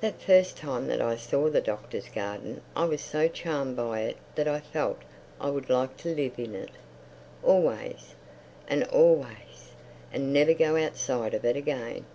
[0.00, 4.16] That first time that I saw the Doctor's garden I was so charmed by it
[4.34, 4.96] that I felt
[5.38, 8.14] I would like to live in it—always
[8.66, 12.06] and always—and never go outside of it again.